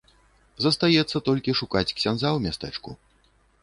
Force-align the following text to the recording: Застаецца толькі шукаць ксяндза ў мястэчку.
Застаецца 0.65 1.23
толькі 1.29 1.57
шукаць 1.61 1.87
ксяндза 1.97 2.29
ў 2.37 2.51
мястэчку. 2.51 3.01